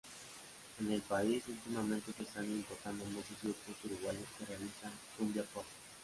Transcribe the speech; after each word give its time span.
En 0.79 0.91
el 0.91 0.99
país 1.03 1.43
últimamente 1.47 2.11
se 2.11 2.23
están 2.23 2.45
importando 2.49 3.05
muchos 3.05 3.39
grupos 3.43 3.75
uruguayos 3.83 4.25
que 4.35 4.47
realizan 4.47 4.91
"cumbia 5.15 5.43
pop". 5.53 5.63